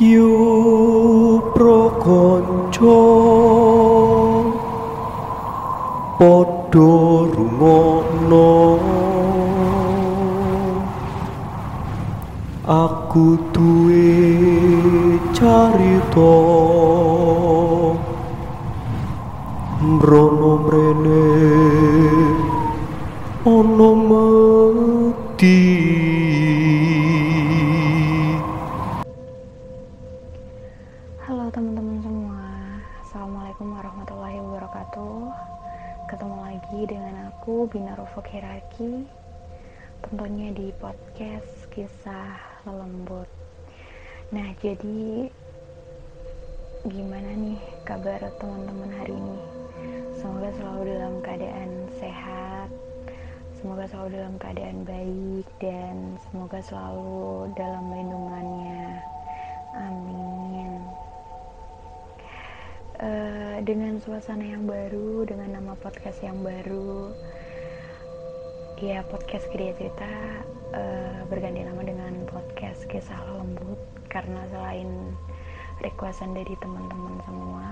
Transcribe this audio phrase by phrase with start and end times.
[0.00, 2.96] Yu prokonco
[6.18, 8.48] padha rumono.
[12.64, 16.34] Aku duwe carita.
[19.82, 21.24] Mrono mrene.
[23.44, 24.71] Ana mrene
[35.02, 35.50] wabarakatuh
[36.06, 39.02] Ketemu lagi dengan aku, Bina Rufuk Hiraki
[40.02, 43.26] Tentunya di podcast Kisah Lelembut.
[44.30, 45.30] Nah jadi
[46.86, 49.38] Gimana nih kabar teman-teman hari ini?
[50.18, 52.68] Semoga selalu dalam keadaan sehat
[53.58, 58.98] Semoga selalu dalam keadaan baik Dan semoga selalu dalam lindungannya.
[59.72, 60.22] Amin.
[63.02, 67.14] Eh, dengan suasana yang baru, dengan nama podcast yang baru,
[68.82, 70.10] ya podcast Kriya Cerita
[70.74, 73.78] eh, berganti nama dengan podcast Kisah Lembut.
[74.10, 75.14] Karena selain
[75.78, 77.66] requestan dari teman-teman semua,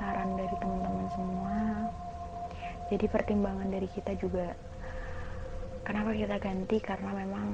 [0.00, 1.56] saran dari teman-teman semua,
[2.88, 4.56] jadi pertimbangan dari kita juga
[5.84, 6.80] kenapa kita ganti?
[6.80, 7.48] Karena memang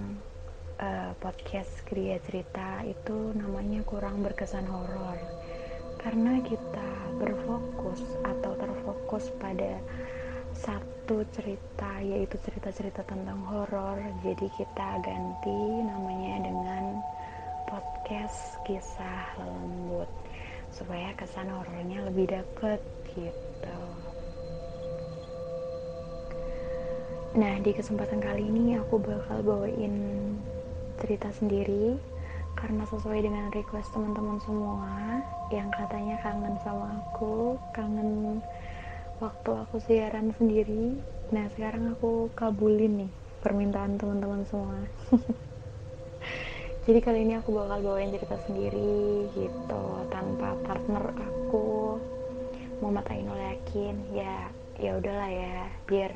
[0.78, 5.18] eh, podcast Kriya Cerita itu namanya kurang berkesan horor.
[5.98, 6.93] Karena kita
[7.24, 9.80] berfokus atau terfokus pada
[10.52, 13.96] satu cerita yaitu cerita-cerita tentang horor.
[14.20, 17.00] Jadi kita ganti namanya dengan
[17.64, 20.06] podcast kisah lembut
[20.68, 22.80] supaya kesan horornya lebih dapet
[23.16, 23.78] gitu.
[27.34, 29.96] Nah di kesempatan kali ini aku bakal bawain
[31.02, 31.98] cerita sendiri
[32.54, 35.20] karena sesuai dengan request teman-teman semua
[35.52, 38.40] yang katanya kangen sama aku kangen
[39.22, 40.98] waktu aku siaran sendiri.
[41.30, 43.12] Nah sekarang aku kabulin nih
[43.42, 44.78] permintaan teman-teman semua.
[46.84, 51.96] Jadi kali ini aku bakal bawain cerita sendiri gitu tanpa partner aku.
[52.82, 56.12] Muhammad Ainul yakin ya ya udahlah ya biar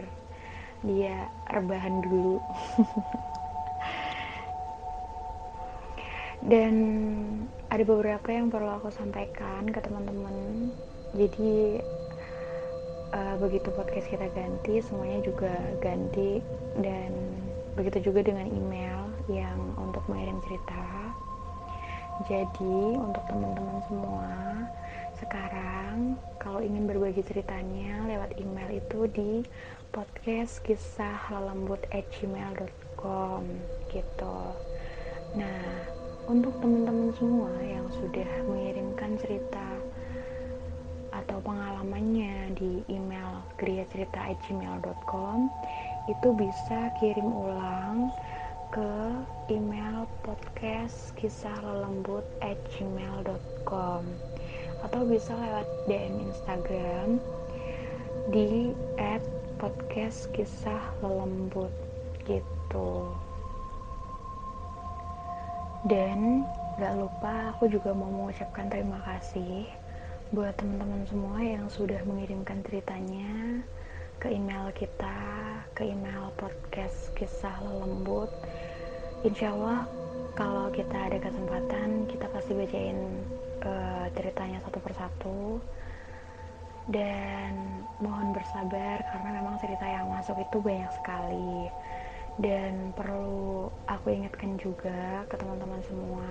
[0.82, 2.38] dia rebahan dulu
[6.46, 6.74] dan
[7.68, 10.70] ada beberapa yang perlu aku sampaikan ke teman-teman.
[11.16, 11.82] Jadi
[13.10, 16.38] uh, begitu podcast kita ganti semuanya juga ganti.
[16.78, 17.10] Dan
[17.74, 20.82] begitu juga dengan email yang untuk mengirim cerita.
[22.26, 24.30] Jadi untuk teman-teman semua
[25.18, 29.32] sekarang kalau ingin berbagi ceritanya lewat email itu di
[29.90, 31.30] podcast kisah
[31.90, 33.42] gmail.com
[33.90, 34.38] gitu.
[35.34, 35.97] Nah
[36.28, 39.64] untuk teman-teman semua yang sudah mengirimkan cerita
[41.08, 45.48] atau pengalamannya di email kriacerita@gmail.com
[46.12, 48.12] itu bisa kirim ulang
[48.68, 48.92] ke
[49.48, 54.04] email podcast kisah lelembut at gmail.com
[54.84, 57.16] atau bisa lewat DM Instagram
[58.28, 59.24] di at
[59.56, 61.72] podcast kisah lelembut
[62.28, 63.16] gitu
[65.86, 66.42] dan
[66.80, 69.66] gak lupa aku juga mau mengucapkan terima kasih
[70.34, 73.62] buat teman-teman semua yang sudah mengirimkan ceritanya
[74.18, 75.18] ke email kita,
[75.78, 78.26] ke email podcast kisah lelembut.
[79.22, 79.86] Insya Allah
[80.34, 82.98] kalau kita ada kesempatan kita pasti bacain
[83.62, 85.62] uh, ceritanya satu persatu
[86.90, 87.54] dan
[88.02, 91.70] mohon bersabar karena memang cerita yang masuk itu banyak sekali
[92.38, 96.30] dan perlu aku ingatkan juga ke teman-teman semua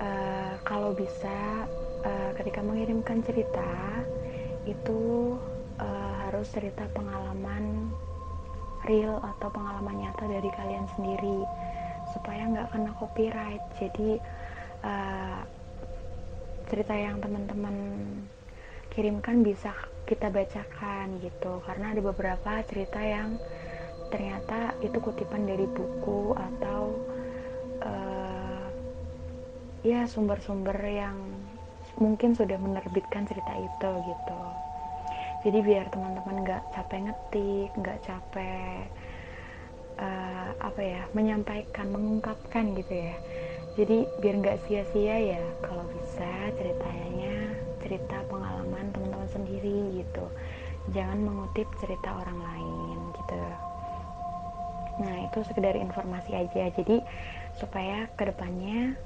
[0.00, 1.68] uh, kalau bisa
[2.04, 4.00] uh, ketika mengirimkan cerita
[4.64, 5.36] itu
[5.80, 7.92] uh, harus cerita pengalaman
[8.88, 11.44] real atau pengalaman nyata dari kalian sendiri
[12.16, 13.64] supaya nggak kena copyright.
[13.76, 14.16] Jadi
[14.84, 15.40] uh,
[16.70, 17.76] cerita yang teman-teman
[18.90, 19.74] kirimkan bisa
[20.08, 21.60] kita bacakan gitu.
[21.64, 23.36] Karena ada beberapa cerita yang
[24.10, 26.92] ternyata itu kutipan dari buku atau
[27.86, 28.66] uh,
[29.86, 31.16] ya sumber-sumber yang
[31.96, 34.42] mungkin sudah menerbitkan cerita itu gitu.
[35.40, 38.84] Jadi biar teman-teman nggak capek ngetik nggak capek
[39.96, 43.16] uh, apa ya menyampaikan mengungkapkan gitu ya.
[43.78, 46.28] Jadi biar nggak sia-sia ya kalau bisa
[46.58, 50.24] ceritanya cerita pengalaman teman-teman sendiri gitu.
[50.92, 53.36] Jangan mengutip cerita orang lain gitu
[54.98, 56.66] Nah, itu sekedar informasi aja.
[56.74, 56.98] Jadi
[57.54, 58.98] supaya ke depannya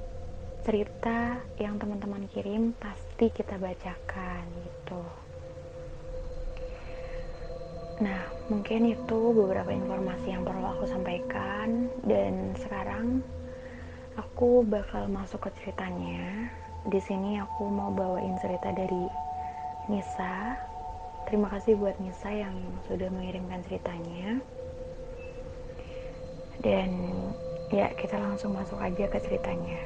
[0.65, 5.03] cerita yang teman-teman kirim pasti kita bacakan gitu.
[8.01, 13.23] Nah, mungkin itu beberapa informasi yang perlu aku sampaikan dan sekarang
[14.19, 16.51] aku bakal masuk ke ceritanya.
[16.91, 19.07] Di sini aku mau bawain cerita dari
[19.87, 20.59] Nisa.
[21.29, 22.57] Terima kasih buat Nisa yang
[22.91, 24.43] sudah mengirimkan ceritanya.
[26.65, 27.13] Dan
[27.69, 29.85] ya, kita langsung masuk aja ke ceritanya.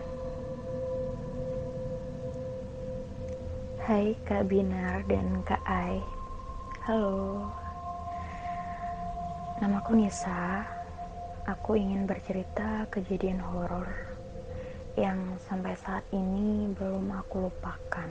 [3.82, 5.98] Hai Kak Binar dan Kak Ai.
[6.86, 7.50] Halo.
[9.58, 10.62] Namaku Nisa.
[11.50, 13.88] Aku ingin bercerita kejadian horor
[14.94, 18.10] Yang sampai saat ini belum aku lupakan.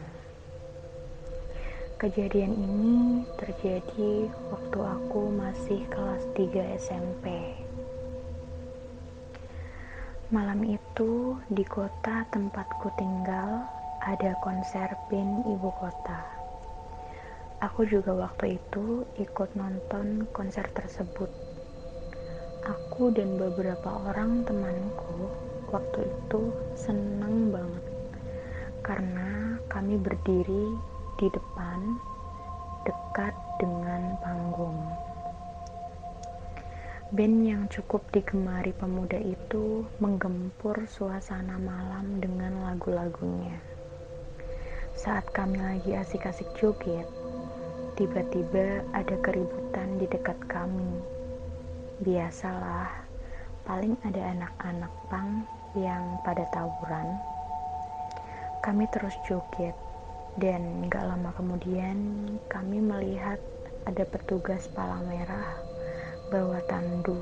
[1.96, 7.67] Kejadian ini terjadi waktu aku masih kelas 3 SMP
[10.28, 13.64] Malam itu di kota tempatku tinggal
[14.04, 16.20] ada konser band ibu kota.
[17.64, 21.32] Aku juga waktu itu ikut nonton konser tersebut.
[22.60, 25.32] Aku dan beberapa orang temanku
[25.72, 27.86] waktu itu senang banget
[28.84, 30.76] karena kami berdiri
[31.24, 31.80] di depan
[32.84, 33.32] dekat
[33.64, 35.07] dengan panggung.
[37.08, 43.56] Band yang cukup digemari pemuda itu menggempur suasana malam dengan lagu-lagunya.
[44.92, 47.08] Saat kami lagi asik-asik joget,
[47.96, 51.00] tiba-tiba ada keributan di dekat kami.
[52.04, 52.92] Biasalah,
[53.64, 55.48] paling ada anak-anak pang
[55.80, 57.08] yang pada tawuran.
[58.60, 59.80] Kami terus joget,
[60.44, 63.40] dan gak lama kemudian kami melihat
[63.88, 65.67] ada petugas palang merah
[66.28, 67.16] bawa tandu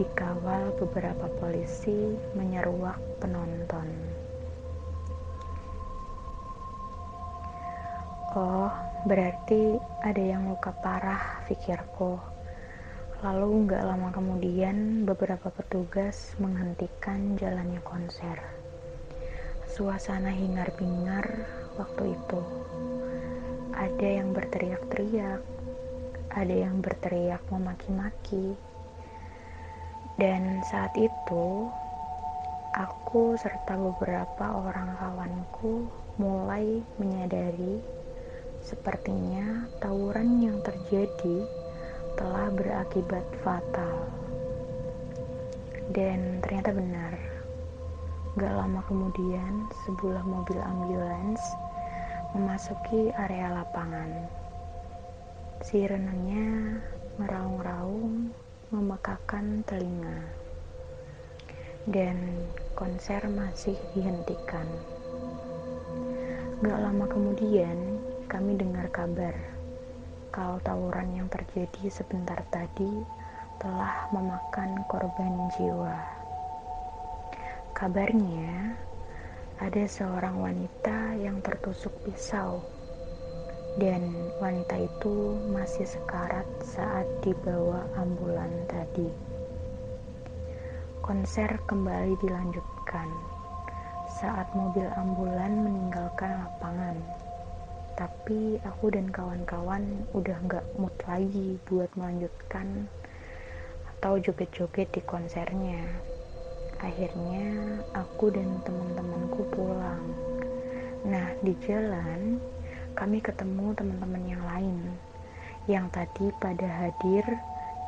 [0.00, 3.86] dikawal beberapa polisi menyeruak penonton.
[8.34, 8.72] Oh,
[9.06, 12.18] berarti ada yang luka parah, pikirku.
[13.22, 18.42] Lalu nggak lama kemudian beberapa petugas menghentikan jalannya konser.
[19.70, 21.46] Suasana hingar-bingar
[21.78, 22.40] waktu itu.
[23.70, 25.53] Ada yang berteriak-teriak,
[26.34, 28.58] ada yang berteriak memaki-maki.
[30.18, 31.70] Dan saat itu,
[32.74, 35.86] aku serta beberapa orang kawanku
[36.18, 37.82] mulai menyadari
[38.64, 41.44] Sepertinya tawuran yang terjadi
[42.16, 44.08] telah berakibat fatal.
[45.92, 47.12] Dan ternyata benar.
[48.40, 51.44] Gak lama kemudian, sebuah mobil ambulans
[52.32, 54.32] memasuki area lapangan.
[55.62, 56.82] Sirenenya
[57.20, 58.34] meraung-raung
[58.74, 60.26] memekakan telinga.
[61.86, 64.66] Dan konser masih dihentikan.
[66.64, 69.36] Gak lama kemudian, kami dengar kabar
[70.34, 73.06] kalau tawuran yang terjadi sebentar tadi
[73.62, 75.94] telah memakan korban jiwa.
[77.70, 78.74] Kabarnya,
[79.62, 82.66] ada seorang wanita yang tertusuk pisau,
[83.74, 89.10] dan wanita itu masih sekarat saat dibawa ambulan tadi.
[91.02, 93.10] Konser kembali dilanjutkan.
[94.14, 96.96] Saat mobil ambulan meninggalkan lapangan.
[97.98, 102.86] Tapi aku dan kawan-kawan udah nggak mood lagi buat melanjutkan
[103.90, 105.82] atau joget-joget di konsernya.
[106.78, 110.02] Akhirnya aku dan teman-temanku pulang.
[111.04, 112.38] Nah di jalan
[112.94, 114.78] kami ketemu teman-teman yang lain
[115.70, 117.24] yang tadi pada hadir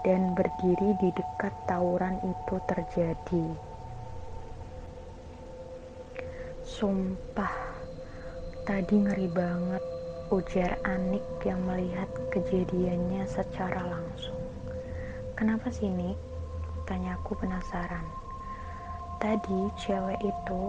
[0.03, 3.47] dan berdiri di dekat tawuran itu terjadi
[6.67, 7.55] sumpah
[8.67, 9.83] tadi ngeri banget
[10.35, 14.35] ujar Anik yang melihat kejadiannya secara langsung.
[15.39, 16.19] Kenapa sih Nik?
[16.83, 18.03] Tanyaku penasaran.
[19.23, 20.63] Tadi cewek itu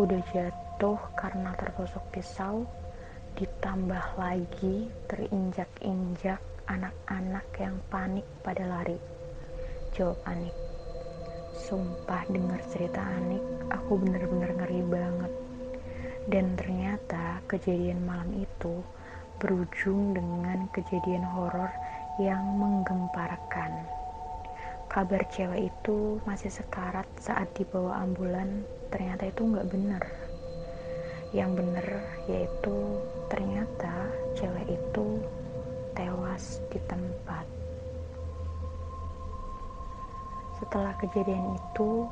[0.00, 2.64] udah jatuh karena tertusuk pisau,
[3.36, 8.96] ditambah lagi terinjak-injak anak-anak yang panik pada lari.
[9.92, 10.56] Jawab Anik.
[11.52, 15.32] Sumpah dengar cerita Anik, aku bener-bener ngeri banget
[16.26, 18.82] dan ternyata kejadian malam itu
[19.38, 21.70] berujung dengan kejadian horor
[22.18, 23.86] yang menggemparkan.
[24.88, 30.25] Kabar cewek itu masih sekarat saat dibawa ambulan, ternyata itu nggak benar.
[31.36, 31.88] Yang benar
[32.24, 32.76] yaitu
[33.28, 35.20] ternyata cewek itu
[35.92, 37.44] tewas di tempat.
[40.56, 42.08] Setelah kejadian itu,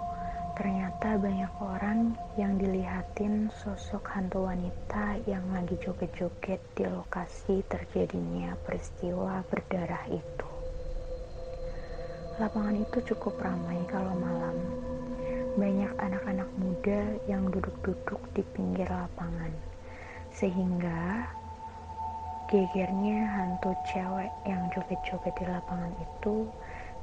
[0.54, 9.43] Ternyata banyak orang yang dilihatin sosok hantu wanita yang lagi joget-joget di lokasi terjadinya peristiwa
[9.50, 10.50] berdarah itu.
[12.38, 14.54] Lapangan itu cukup ramai kalau malam.
[15.54, 19.54] Banyak anak-anak muda yang duduk-duduk di pinggir lapangan.
[20.34, 21.30] Sehingga
[22.50, 26.50] gegernya hantu cewek yang joget-joget di lapangan itu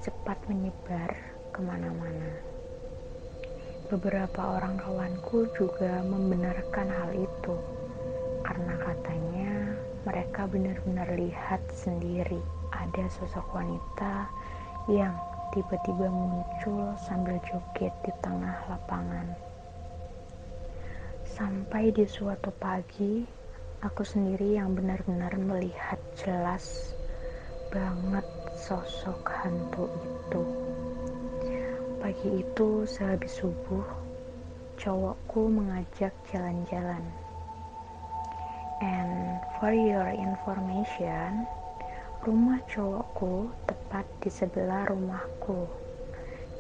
[0.04, 1.16] cepat menyebar
[1.56, 2.32] ke mana-mana.
[3.88, 7.56] Beberapa orang kawanku juga membenarkan hal itu
[8.44, 9.52] karena katanya
[10.04, 12.44] mereka benar-benar lihat sendiri
[12.76, 14.28] ada sosok wanita
[14.92, 15.16] yang
[15.52, 19.28] tiba-tiba muncul sambil joget di tengah lapangan.
[21.28, 23.24] Sampai di suatu pagi,
[23.84, 26.96] aku sendiri yang benar-benar melihat jelas
[27.72, 28.24] banget
[28.56, 30.44] sosok hantu itu.
[32.00, 33.88] Pagi itu sehabis subuh,
[34.80, 37.04] cowokku mengajak jalan-jalan.
[38.82, 41.46] And for your information,
[42.22, 45.41] rumah cowokku tepat di sebelah rumahku.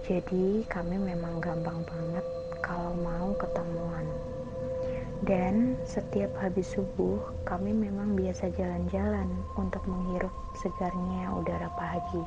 [0.01, 2.25] Jadi kami memang gampang banget
[2.59, 4.07] kalau mau ketemuan.
[5.21, 12.25] Dan setiap habis subuh, kami memang biasa jalan-jalan untuk menghirup segarnya udara pagi.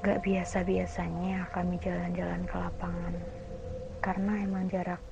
[0.00, 3.14] Gak biasa-biasanya kami jalan-jalan ke lapangan,
[4.00, 5.04] karena emang jarak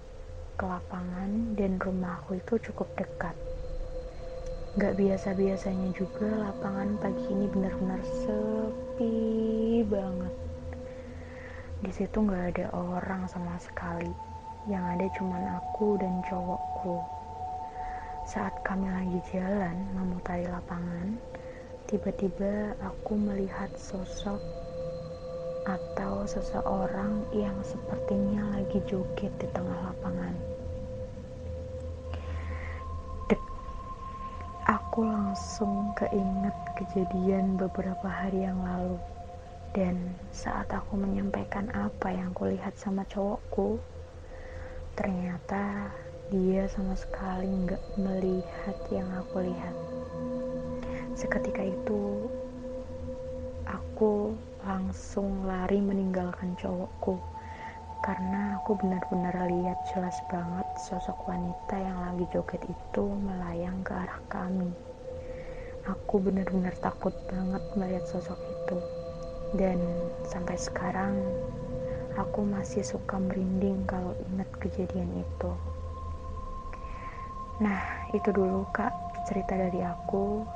[0.56, 3.36] ke lapangan dan rumahku itu cukup dekat.
[4.76, 10.35] Gak biasa-biasanya juga lapangan pagi ini benar-benar sepi banget.
[11.80, 14.12] Di situ gak ada orang sama sekali.
[14.68, 17.00] Yang ada cuman aku dan cowokku.
[18.28, 21.16] Saat kami lagi jalan memutari lapangan,
[21.88, 24.45] tiba-tiba aku melihat sosok
[25.64, 30.55] atau seseorang yang sepertinya lagi joget di tengah lapangan.
[34.96, 38.96] Aku langsung keinget kejadian beberapa hari yang lalu.
[39.76, 43.76] Dan saat aku menyampaikan apa yang kulihat sama cowokku,
[44.96, 45.92] ternyata
[46.32, 49.76] dia sama sekali nggak melihat yang aku lihat.
[51.12, 52.32] Seketika itu,
[53.68, 54.32] aku
[54.64, 57.20] langsung lari meninggalkan cowokku
[58.06, 64.22] karena aku benar-benar lihat jelas banget sosok wanita yang lagi joget itu melayang ke arah
[64.30, 64.70] kami.
[65.90, 68.78] Aku benar-benar takut banget melihat sosok itu.
[69.58, 69.82] Dan
[70.22, 71.18] sampai sekarang
[72.14, 75.50] aku masih suka merinding kalau ingat kejadian itu.
[77.58, 78.94] Nah, itu dulu Kak
[79.26, 80.46] cerita dari aku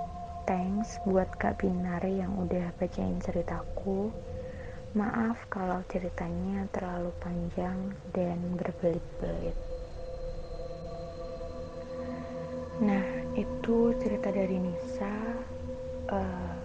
[0.46, 4.29] thanks buat Kak Binar yang udah bacain ceritaku.
[4.90, 9.54] Maaf kalau ceritanya terlalu panjang dan berbelit-belit.
[12.82, 13.06] Nah,
[13.38, 15.14] itu cerita dari Nisa.
[16.10, 16.58] Uh,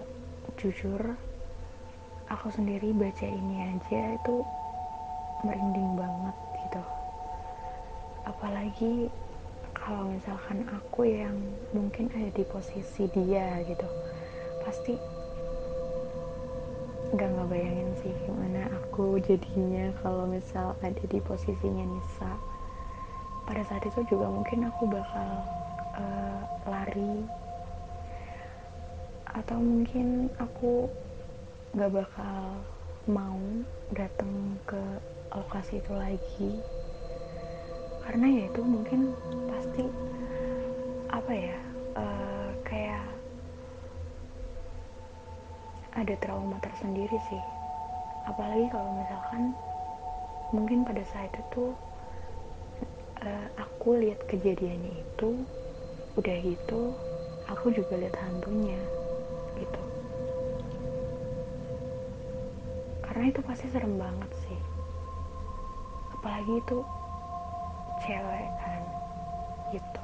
[0.57, 0.97] jujur,
[2.25, 4.41] aku sendiri baca ini aja itu
[5.45, 6.83] merinding banget gitu.
[8.25, 9.13] Apalagi
[9.77, 11.37] kalau misalkan aku yang
[11.77, 13.85] mungkin ada di posisi dia gitu
[14.65, 14.97] pasti
[17.13, 22.31] nggak ngebayangin sih gimana aku jadinya kalau misal ada di posisinya Nisa.
[23.45, 25.29] Pada saat itu juga mungkin aku bakal
[25.93, 27.21] uh, lari.
[29.35, 30.89] Atau mungkin aku
[31.75, 32.63] gak bakal
[33.05, 33.37] mau
[33.93, 34.81] datang ke
[35.35, 36.51] lokasi itu lagi.
[38.01, 39.13] Karena ya itu mungkin
[39.51, 39.83] pasti
[41.11, 41.57] apa ya
[41.99, 43.14] uh, kayak
[45.95, 47.43] ada trauma tersendiri sih.
[48.27, 49.55] Apalagi kalau misalkan
[50.51, 51.71] mungkin pada saat itu
[53.23, 55.47] uh, aku lihat kejadiannya itu
[56.19, 56.95] udah gitu
[57.47, 58.79] aku juga lihat hantunya
[59.55, 59.81] gitu.
[62.99, 64.59] Karena itu pasti serem banget sih.
[66.19, 66.77] Apalagi itu
[68.03, 68.81] cewek kan
[69.71, 70.03] gitu.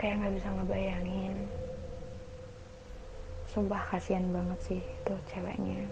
[0.00, 1.36] Kayak nggak bisa ngebayangin
[3.52, 5.84] sumpah kasihan banget sih tuh ceweknya.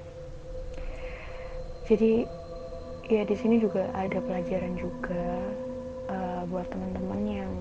[1.84, 2.24] Jadi
[3.12, 5.26] ya di sini juga ada pelajaran juga
[6.08, 7.52] uh, buat teman-teman yang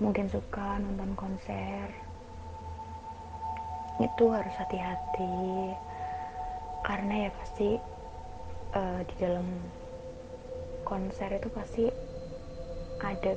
[0.00, 1.92] mungkin suka nonton konser.
[4.00, 5.76] Itu harus hati-hati
[6.88, 7.76] karena ya pasti
[8.72, 9.44] uh, di dalam
[10.88, 11.84] konser itu pasti
[13.04, 13.36] ada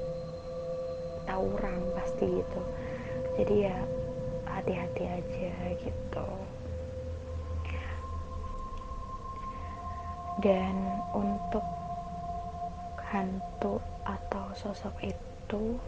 [1.28, 2.62] tawuran pasti gitu.
[3.36, 3.76] Jadi ya
[4.56, 6.28] hati-hati aja gitu.
[10.40, 11.64] Dan untuk
[13.12, 15.80] hantu atau sosok itu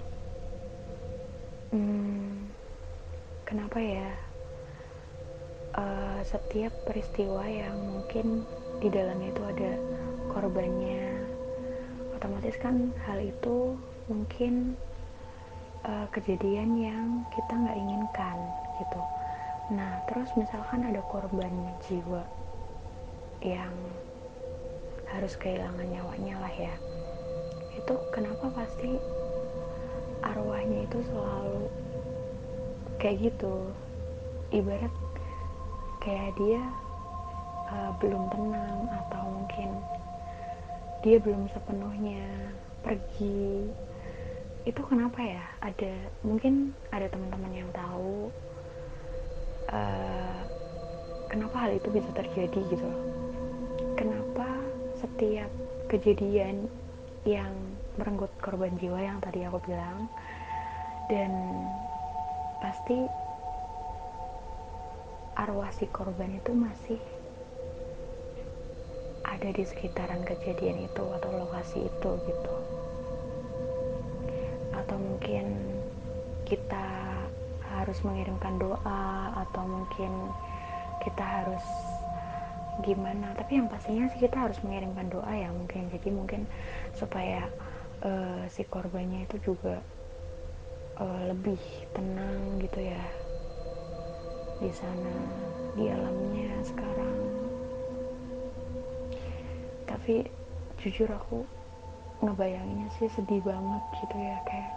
[1.72, 2.48] hmm,
[3.44, 4.12] kenapa ya?
[5.78, 8.42] Uh, setiap peristiwa yang mungkin
[8.82, 9.72] di dalamnya itu ada
[10.34, 11.22] korbannya
[12.18, 13.78] otomatis kan hal itu
[14.10, 14.74] mungkin
[15.88, 18.38] uh, kejadian yang kita nggak inginkan
[18.78, 19.02] gitu.
[19.74, 21.52] Nah terus misalkan ada korban
[21.88, 22.24] jiwa
[23.42, 23.74] yang
[25.08, 26.76] harus kehilangan nyawanya lah ya.
[27.80, 29.00] Itu kenapa pasti
[30.22, 31.72] arwahnya itu selalu
[33.00, 33.72] kayak gitu?
[34.52, 34.92] Ibarat
[36.04, 36.64] kayak dia
[37.72, 39.70] uh, belum tenang atau mungkin
[41.04, 42.24] dia belum sepenuhnya
[42.84, 43.68] pergi
[44.68, 45.44] itu kenapa ya?
[45.64, 45.96] Ada
[46.28, 48.28] mungkin ada teman-teman yang tahu
[49.72, 50.40] uh,
[51.32, 53.04] kenapa hal itu bisa terjadi gitu loh.
[53.96, 54.60] Kenapa
[55.00, 55.48] setiap
[55.88, 56.68] kejadian
[57.24, 57.56] yang
[57.96, 60.12] merenggut korban jiwa yang tadi aku bilang
[61.08, 61.32] dan
[62.60, 63.08] pasti
[65.40, 67.00] arwah si korban itu masih
[69.24, 72.54] ada di sekitaran kejadian itu atau lokasi itu gitu
[74.88, 75.52] atau mungkin
[76.48, 76.88] kita
[77.76, 80.32] harus mengirimkan doa atau mungkin
[81.04, 81.66] kita harus
[82.88, 83.36] gimana.
[83.36, 85.92] Tapi yang pastinya sih kita harus mengirimkan doa ya mungkin.
[85.92, 86.48] Jadi mungkin
[86.96, 87.52] supaya
[88.00, 89.84] uh, si korbannya itu juga
[91.04, 91.60] uh, lebih
[91.92, 93.04] tenang gitu ya
[94.64, 95.14] di sana
[95.76, 97.18] di alamnya sekarang.
[99.84, 100.24] Tapi
[100.80, 101.57] jujur aku
[102.22, 104.72] ngebayanginnya sih sedih banget gitu ya kayak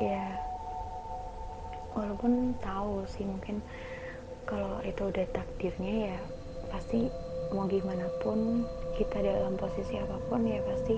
[0.00, 0.24] ya
[1.92, 3.60] walaupun tahu sih mungkin
[4.48, 6.18] kalau itu udah takdirnya ya
[6.72, 7.12] pasti
[7.52, 8.64] mau gimana pun
[8.96, 10.96] kita dalam posisi apa pun ya pasti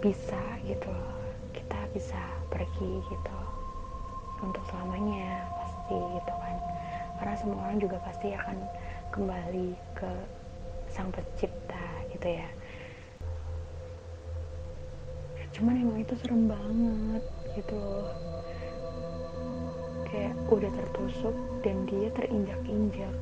[0.00, 1.16] bisa gitu loh
[1.52, 3.38] kita bisa pergi gitu
[4.40, 6.56] untuk selamanya pasti gitu kan.
[7.20, 8.56] Karena semua orang juga pasti akan
[9.12, 10.10] kembali ke
[10.88, 12.48] sang pencipta gitu ya
[15.50, 17.24] cuman emang itu serem banget
[17.58, 18.10] gitu loh.
[20.06, 23.14] Kayak udah tertusuk dan dia terinjak-injak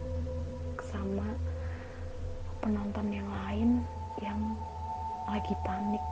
[0.81, 1.29] sama
[2.65, 3.85] penonton yang lain
[4.25, 4.41] yang
[5.29, 6.03] lagi panik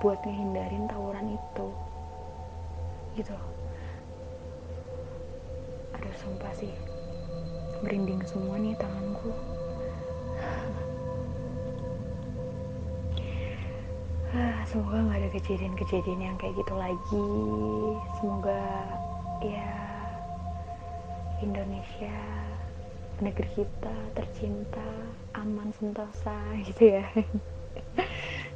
[0.00, 1.68] buat ngehindarin tawuran itu.
[3.16, 3.34] Gitu
[5.98, 6.70] aduh sumpah sih.
[7.82, 9.34] Merinding semua nih tanganku
[14.36, 17.30] ah, semoga nggak ada kejadian-kejadian yang kayak gitu lagi.
[18.20, 18.60] Semoga
[19.40, 19.72] ya
[21.40, 22.18] Indonesia
[23.18, 24.84] negeri kita tercinta
[25.38, 26.36] aman sentosa
[26.68, 27.04] gitu ya.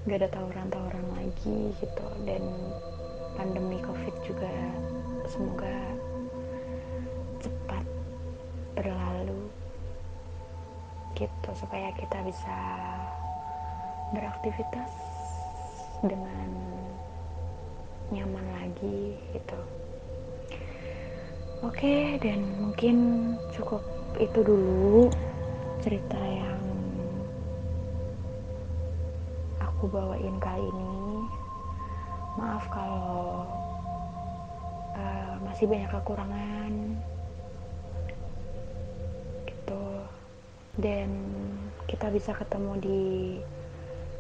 [0.04, 2.06] Nggak ada tawuran-tawuran lagi gitu.
[2.28, 2.42] Dan
[3.38, 4.52] pandemi covid juga
[5.24, 5.72] semoga
[7.40, 7.84] cepat
[8.76, 9.48] berlalu
[11.16, 11.50] gitu.
[11.56, 12.58] Supaya kita bisa
[14.12, 15.11] beraktivitas
[16.02, 16.50] dengan
[18.10, 19.58] nyaman lagi gitu.
[21.62, 22.96] Oke dan mungkin
[23.54, 23.80] cukup
[24.18, 25.06] itu dulu
[25.78, 26.58] cerita yang
[29.62, 31.26] aku bawain kali ini.
[32.34, 33.46] Maaf kalau
[34.98, 36.74] uh, masih banyak kekurangan.
[39.46, 39.84] Gitu.
[40.82, 41.08] Dan
[41.86, 43.02] kita bisa ketemu di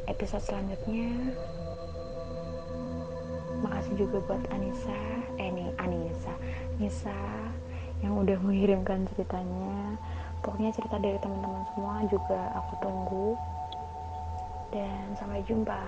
[0.06, 1.34] episode selanjutnya
[4.02, 4.98] juga buat Anissa.
[5.38, 6.34] Eh nih Anissa.
[6.82, 7.14] Nisa
[8.02, 9.94] yang udah mengirimkan ceritanya.
[10.42, 13.28] Pokoknya cerita dari teman-teman semua juga aku tunggu.
[14.74, 15.82] Dan sampai jumpa.